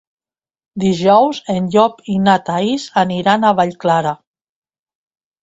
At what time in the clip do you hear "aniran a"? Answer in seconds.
3.03-3.53